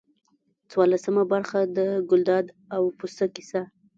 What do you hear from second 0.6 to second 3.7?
څوارلسمه برخه د ګلداد او پسه کیسه.